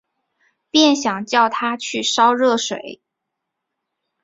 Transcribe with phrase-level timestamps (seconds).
[0.71, 3.03] 便想叫她去烧热水